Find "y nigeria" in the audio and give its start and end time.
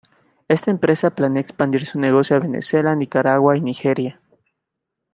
3.55-4.19